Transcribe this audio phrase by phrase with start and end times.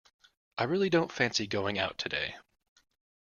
[0.57, 2.35] I really don't fancy going out today.